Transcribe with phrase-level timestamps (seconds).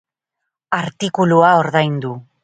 [0.77, 2.15] Artikulua ordaindu.